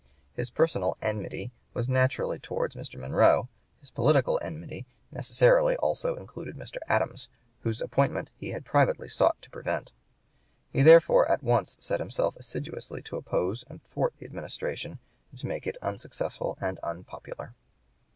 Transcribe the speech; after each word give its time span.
His 0.33 0.49
personal 0.49 0.97
enmity 0.99 1.51
was 1.75 1.87
naturally 1.87 2.39
towards 2.39 2.73
Mr. 2.73 2.99
Monroe; 2.99 3.49
his 3.81 3.91
political 3.91 4.39
enmity 4.41 4.87
necessarily 5.11 5.75
also 5.77 6.15
included 6.15 6.55
Mr. 6.55 6.77
Adams, 6.87 7.29
whose 7.61 7.81
appointment 7.81 8.31
he 8.35 8.49
had 8.49 8.65
privately 8.65 9.07
sought 9.07 9.39
to 9.43 9.49
prevent. 9.51 9.91
He 10.73 10.81
therefore 10.81 11.29
at 11.29 11.43
once 11.43 11.77
set 11.79 11.99
himself 11.99 12.35
assiduously 12.35 13.03
to 13.03 13.15
oppose 13.15 13.63
and 13.69 13.79
thwart 13.83 14.15
the 14.17 14.25
administration, 14.25 14.97
and 15.29 15.39
to 15.39 15.45
make 15.45 15.67
it 15.67 15.77
unsuccessful 15.83 16.57
and 16.59 16.79
unpopular. 16.79 17.53